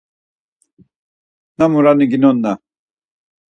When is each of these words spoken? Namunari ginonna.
Namunari 1.57 2.05
ginonna. 2.11 2.51